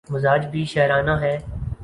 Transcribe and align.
مزاج 0.09 0.45
بھی 0.51 0.63
شاعرانہ 0.65 1.11
ہے۔ 1.21 1.37